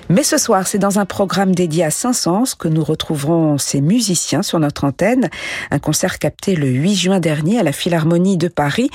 Mais 0.08 0.22
ce 0.22 0.38
soir, 0.38 0.66
c'est 0.68 0.78
dans 0.78 1.00
un 1.00 1.04
programme 1.04 1.52
dédié 1.52 1.84
à 1.84 1.90
Saint-Saëns 1.90 2.54
que 2.56 2.68
nous 2.68 2.84
retrouverons 2.84 3.58
ces 3.58 3.80
musiciens 3.80 4.42
sur 4.42 4.60
notre 4.60 4.84
antenne. 4.84 5.28
Un 5.72 5.80
concert 5.80 6.20
capté 6.20 6.54
le 6.54 6.68
8 6.68 6.94
juin 6.94 7.20
dernier 7.20 7.58
à 7.58 7.64
la 7.64 7.72
Philharmonie 7.72 8.36
de 8.36 8.46
Paris 8.46 8.88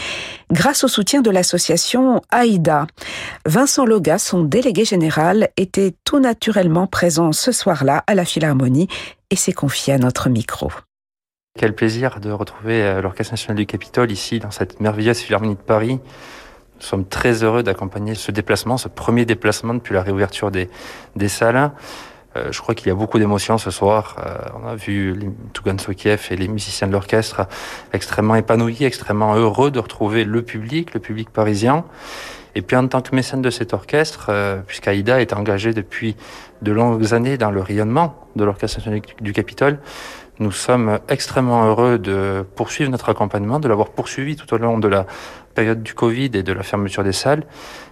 grâce 0.52 0.86
au 0.86 0.88
soutien 0.88 1.21
de 1.21 1.30
l'association 1.30 2.21
AIDA. 2.32 2.88
Vincent 3.45 3.86
Loga, 3.86 4.19
son 4.19 4.43
délégué 4.43 4.86
général, 4.86 5.50
était 5.58 5.93
tout 6.06 6.19
naturellement 6.19 6.88
présent 6.88 7.34
ce 7.34 7.52
soir-là 7.52 8.06
à 8.08 8.15
la 8.15 8.24
Philharmonie 8.24 8.88
et 9.32 9.36
s'est 9.36 9.52
confié 9.52 9.93
à 9.93 9.97
notre 9.97 10.30
micro. 10.30 10.71
Quel 11.60 11.76
plaisir 11.76 12.21
de 12.21 12.32
retrouver 12.32 12.82
euh, 12.82 13.02
l'Orchestre 13.02 13.34
national 13.34 13.58
du 13.58 13.65
Capitole 13.65 14.12
ici 14.12 14.39
dans 14.39 14.52
cette 14.52 14.80
merveilleuse 14.80 15.19
Philharmonie 15.19 15.56
de 15.56 15.62
Paris. 15.62 16.00
Nous 16.82 16.88
sommes 16.88 17.06
très 17.06 17.44
heureux 17.44 17.62
d'accompagner 17.62 18.15
ce 18.15 18.32
déplacement, 18.32 18.76
ce 18.76 18.88
premier 18.88 19.24
déplacement 19.26 19.76
depuis 19.76 19.94
la 19.94 20.02
réouverture 20.02 20.50
des, 20.50 20.67
des 21.15 21.28
salles. 21.28 21.72
Euh, 22.36 22.52
je 22.52 22.60
crois 22.60 22.74
qu'il 22.74 22.88
y 22.88 22.91
a 22.91 22.96
beaucoup 22.96 23.20
d'émotions 23.20 23.60
ce 23.60 23.70
soir. 23.70 24.15
Euh, 24.26 24.36
on 24.62 24.67
a 24.67 24.74
vu 24.74 25.15
Tougan 25.54 25.78
Sokiev 25.78 26.30
et 26.32 26.36
les 26.36 26.48
musiciens 26.48 26.88
de 26.88 26.94
l'orchestre 26.94 27.48
extrêmement 27.94 28.34
épanouis, 28.34 28.84
extrêmement 28.84 29.36
heureux 29.36 29.70
de 29.70 29.78
retrouver 29.78 30.24
le 30.24 30.41
public, 30.41 30.96
le 30.96 31.00
public 31.00 31.30
parisien. 31.30 31.86
Et 32.56 32.63
puis 32.63 32.76
en 32.76 32.88
tant 32.88 33.02
que 33.02 33.15
mécène 33.15 33.44
de 33.44 33.52
cet 33.52 33.74
orchestre, 33.74 34.28
euh, 34.30 34.62
puisqu'Aïda 34.65 35.22
est 35.22 35.34
engagé 35.34 35.74
depuis 35.74 36.15
de 36.63 36.72
longues 36.72 37.13
années 37.13 37.38
dans 37.38 37.52
le 37.52 37.62
rayonnement 37.62 38.28
de 38.36 38.44
l'Orchestre 38.44 38.80
national 38.80 39.02
du 39.22 39.34
Capitole, 39.34 39.80
nous 40.39 40.52
sommes 40.52 41.00
extrêmement 41.08 41.65
heureux 41.65 42.00
de 42.00 42.44
poursuivre 42.56 42.89
notre 42.89 43.10
accompagnement, 43.10 43.60
de 43.60 43.67
l'avoir 43.67 43.89
poursuivi 43.89 44.36
tout 44.36 44.52
au 44.54 44.58
long 44.58 44.80
de 44.80 44.88
la 44.88 45.06
période 45.52 45.84
du 45.84 45.94
Covid 45.94 46.32
et 46.34 46.44
de 46.44 46.54
la 46.54 46.64
fermeture 46.64 47.04
des 47.04 47.14
salles, 47.14 47.44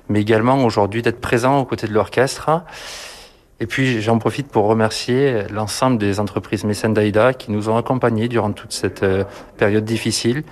mais 0.07 0.21
également 0.21 0.63
aujourd'hui 0.63 1.01
d'être 1.01 1.21
présent 1.21 1.59
aux 1.59 1.65
côtés 1.65 1.87
de 1.87 1.93
l'orchestre. 1.93 2.49
Et 3.59 3.65
puis 3.65 4.01
j'en 4.01 4.17
profite 4.19 4.47
pour 4.47 4.65
remercier 4.65 5.43
l'ensemble 5.51 5.97
des 5.97 6.19
entreprises 6.19 6.63
mécènes 6.63 6.93
d'Aïda 6.93 7.33
qui 7.33 7.51
nous 7.51 7.69
ont 7.69 7.77
accompagnés 7.77 8.27
durant 8.27 8.51
toute 8.51 8.71
cette 8.71 9.03
euh, 9.03 9.25
période 9.57 9.83
difficile, 9.83 10.43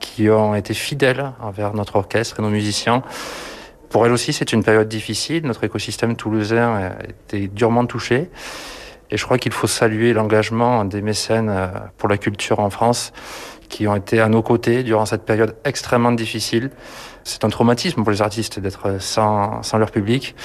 qui 0.00 0.28
ont 0.28 0.54
été 0.54 0.74
fidèles 0.74 1.32
envers 1.40 1.72
notre 1.74 1.96
orchestre 1.96 2.40
et 2.40 2.42
nos 2.42 2.50
musiciens. 2.50 3.02
Pour 3.88 4.04
elles 4.04 4.12
aussi, 4.12 4.32
c'est 4.32 4.52
une 4.52 4.64
période 4.64 4.88
difficile. 4.88 5.46
Notre 5.46 5.64
écosystème 5.64 6.16
toulousain 6.16 6.74
a 6.74 7.04
été 7.04 7.48
durement 7.48 7.86
touché. 7.86 8.28
Et 9.10 9.16
je 9.16 9.24
crois 9.24 9.38
qu'il 9.38 9.52
faut 9.52 9.66
saluer 9.66 10.12
l'engagement 10.12 10.84
des 10.84 11.00
mécènes 11.00 11.48
euh, 11.48 11.68
pour 11.96 12.08
la 12.08 12.18
culture 12.18 12.58
en 12.58 12.70
France 12.70 13.12
qui 13.74 13.88
ont 13.88 13.96
été 13.96 14.20
à 14.20 14.28
nos 14.28 14.40
côtés 14.40 14.84
durant 14.84 15.04
cette 15.04 15.24
période 15.24 15.56
extrêmement 15.64 16.12
difficile. 16.12 16.70
C'est 17.24 17.42
un 17.44 17.48
traumatisme 17.48 18.04
pour 18.04 18.12
les 18.12 18.22
artistes 18.22 18.60
d'être 18.60 19.02
sans, 19.02 19.62
leur 19.76 19.90
public. 19.90 20.36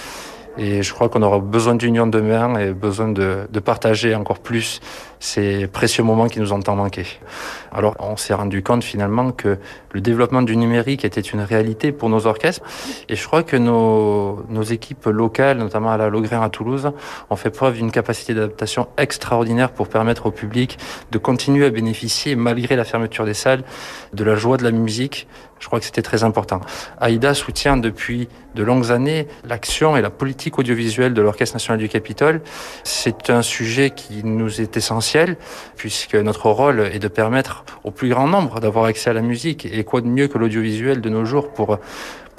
Et 0.61 0.83
je 0.83 0.93
crois 0.93 1.07
qu'on 1.07 1.21
aura 1.21 1.39
besoin 1.39 1.73
d'union 1.73 2.05
demain 2.05 2.59
et 2.59 2.73
besoin 2.73 3.07
de, 3.07 3.47
de, 3.49 3.59
partager 3.61 4.13
encore 4.13 4.39
plus 4.39 4.81
ces 5.21 5.67
précieux 5.67 6.03
moments 6.03 6.27
qui 6.27 6.41
nous 6.41 6.51
ont 6.51 6.59
tant 6.59 6.75
manqué. 6.75 7.05
Alors 7.71 7.95
on 7.99 8.17
s'est 8.17 8.33
rendu 8.33 8.61
compte 8.61 8.83
finalement 8.83 9.31
que 9.31 9.57
le 9.93 10.01
développement 10.01 10.41
du 10.41 10.57
numérique 10.57 11.05
était 11.05 11.21
une 11.21 11.39
réalité 11.39 11.93
pour 11.93 12.09
nos 12.09 12.27
orchestres. 12.27 12.61
Et 13.07 13.15
je 13.15 13.25
crois 13.25 13.43
que 13.43 13.55
nos, 13.55 14.43
nos 14.49 14.63
équipes 14.63 15.05
locales, 15.05 15.57
notamment 15.57 15.91
à 15.91 15.97
la 15.97 16.09
Logrin 16.09 16.41
à 16.41 16.49
Toulouse, 16.49 16.91
ont 17.29 17.35
fait 17.37 17.51
preuve 17.51 17.75
d'une 17.75 17.91
capacité 17.91 18.33
d'adaptation 18.33 18.89
extraordinaire 18.97 19.71
pour 19.71 19.87
permettre 19.87 20.25
au 20.25 20.31
public 20.31 20.77
de 21.11 21.17
continuer 21.17 21.67
à 21.67 21.69
bénéficier, 21.69 22.35
malgré 22.35 22.75
la 22.75 22.83
fermeture 22.83 23.23
des 23.23 23.33
salles, 23.33 23.63
de 24.13 24.25
la 24.25 24.35
joie 24.35 24.57
de 24.57 24.63
la 24.63 24.71
musique 24.71 25.25
je 25.59 25.67
crois 25.67 25.79
que 25.79 25.85
c'était 25.85 26.01
très 26.01 26.23
important. 26.23 26.61
AIDA 27.01 27.33
soutient 27.33 27.77
depuis 27.77 28.27
de 28.55 28.63
longues 28.63 28.91
années 28.91 29.27
l'action 29.43 29.95
et 29.97 30.01
la 30.01 30.09
politique 30.09 30.57
audiovisuelle 30.57 31.13
de 31.13 31.21
l'Orchestre 31.21 31.55
national 31.55 31.79
du 31.79 31.89
Capitole. 31.89 32.41
C'est 32.83 33.29
un 33.29 33.41
sujet 33.41 33.91
qui 33.91 34.23
nous 34.23 34.61
est 34.61 34.77
essentiel 34.77 35.37
puisque 35.75 36.15
notre 36.15 36.49
rôle 36.49 36.79
est 36.79 36.99
de 36.99 37.07
permettre 37.07 37.63
au 37.83 37.91
plus 37.91 38.09
grand 38.09 38.27
nombre 38.27 38.59
d'avoir 38.59 38.85
accès 38.85 39.09
à 39.09 39.13
la 39.13 39.21
musique. 39.21 39.65
Et 39.65 39.83
quoi 39.83 40.01
de 40.01 40.07
mieux 40.07 40.27
que 40.27 40.37
l'audiovisuel 40.37 41.01
de 41.01 41.09
nos 41.09 41.25
jours 41.25 41.51
pour 41.51 41.79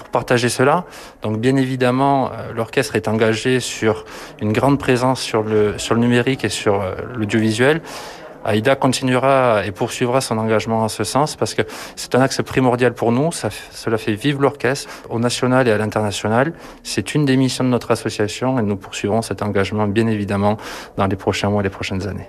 pour 0.00 0.08
partager 0.08 0.48
cela. 0.48 0.86
Donc 1.20 1.38
bien 1.38 1.56
évidemment, 1.56 2.30
euh, 2.32 2.52
l'orchestre 2.54 2.96
est 2.96 3.06
engagé 3.06 3.60
sur 3.60 4.06
une 4.40 4.52
grande 4.52 4.78
présence 4.78 5.20
sur 5.20 5.42
le, 5.42 5.76
sur 5.76 5.94
le 5.94 6.00
numérique 6.00 6.42
et 6.42 6.48
sur 6.48 6.80
euh, 6.80 6.94
l'audiovisuel. 7.14 7.82
Aïda 8.44 8.74
continuera 8.76 9.66
et 9.66 9.72
poursuivra 9.72 10.20
son 10.20 10.38
engagement 10.38 10.80
en 10.82 10.88
ce 10.88 11.04
sens 11.04 11.36
parce 11.36 11.54
que 11.54 11.62
c'est 11.96 12.14
un 12.14 12.20
axe 12.20 12.42
primordial 12.42 12.94
pour 12.94 13.12
nous. 13.12 13.30
Cela 13.32 13.98
fait 13.98 14.14
vivre 14.14 14.40
l'orchestre 14.40 14.88
au 15.08 15.18
national 15.18 15.68
et 15.68 15.72
à 15.72 15.78
l'international. 15.78 16.52
C'est 16.82 17.14
une 17.14 17.24
des 17.24 17.36
missions 17.36 17.64
de 17.64 17.68
notre 17.68 17.90
association 17.90 18.58
et 18.58 18.62
nous 18.62 18.76
poursuivrons 18.76 19.22
cet 19.22 19.42
engagement 19.42 19.86
bien 19.86 20.06
évidemment 20.06 20.56
dans 20.96 21.06
les 21.06 21.16
prochains 21.16 21.50
mois 21.50 21.60
et 21.60 21.64
les 21.64 21.70
prochaines 21.70 22.06
années. 22.08 22.28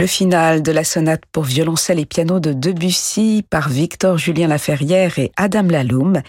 Le 0.00 0.06
final 0.06 0.62
de 0.62 0.72
la 0.72 0.82
sonate 0.82 1.24
pour 1.30 1.44
violoncelle 1.44 1.98
et 1.98 2.06
piano 2.06 2.40
de 2.40 2.54
Debussy 2.54 3.44
par 3.50 3.68
Victor 3.68 4.16
Julien 4.16 4.46
Laferrière 4.46 5.18
et 5.18 5.30
Adam 5.36 5.64
Laloum. 5.64 6.22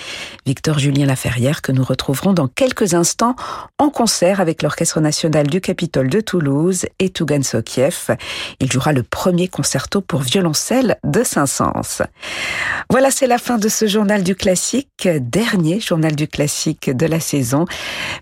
Victor 0.45 0.77
Julien 0.77 1.05
Laferrière 1.05 1.61
que 1.61 1.71
nous 1.71 1.85
retrouverons 1.85 2.33
dans 2.33 2.49
quelques 2.49 2.95
instants 2.95 3.37
en 3.77 3.89
concert 3.89 4.41
avec 4.41 4.61
l'Orchestre 4.61 4.99
national 4.99 5.47
du 5.47 5.61
Capitole 5.61 6.09
de 6.09 6.19
Toulouse 6.19 6.85
et 6.99 7.11
Tougan 7.11 7.43
Sokiev. 7.43 8.17
Il 8.59 8.69
jouera 8.69 8.91
le 8.91 9.03
premier 9.03 9.47
concerto 9.47 10.01
pour 10.01 10.19
violoncelle 10.19 10.97
de 11.05 11.23
Saint-Saëns. 11.23 12.03
Voilà, 12.89 13.09
c'est 13.09 13.27
la 13.27 13.37
fin 13.37 13.57
de 13.57 13.69
ce 13.69 13.87
journal 13.87 14.21
du 14.21 14.35
classique, 14.35 15.07
dernier 15.07 15.79
journal 15.79 16.13
du 16.13 16.27
classique 16.27 16.89
de 16.89 17.05
la 17.05 17.21
saison. 17.21 17.63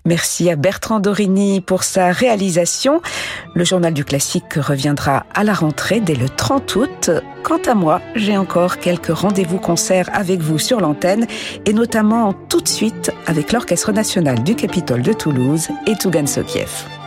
Merci 0.04 0.48
à 0.48 0.54
Bertrand 0.54 1.00
Dorini 1.00 1.60
pour 1.60 1.82
sa 1.82 2.12
réalisation. 2.12 3.02
Le 3.56 3.64
journal 3.64 3.92
du 3.92 4.04
classique 4.04 4.54
reviendra 4.54 5.26
à 5.40 5.44
la 5.44 5.54
rentrée 5.54 6.00
dès 6.00 6.14
le 6.14 6.28
30 6.28 6.76
août. 6.76 7.10
Quant 7.42 7.62
à 7.66 7.74
moi, 7.74 8.02
j'ai 8.14 8.36
encore 8.36 8.76
quelques 8.76 9.08
rendez-vous 9.08 9.56
concerts 9.56 10.10
avec 10.12 10.40
vous 10.40 10.58
sur 10.58 10.80
l'antenne 10.80 11.26
et 11.64 11.72
notamment 11.72 12.34
tout 12.50 12.60
de 12.60 12.68
suite 12.68 13.10
avec 13.26 13.52
l'Orchestre 13.52 13.90
national 13.90 14.42
du 14.42 14.54
Capitole 14.54 15.00
de 15.00 15.14
Toulouse 15.14 15.68
et 15.86 15.96
Tougan 15.96 16.26
Sokiev. 16.26 16.99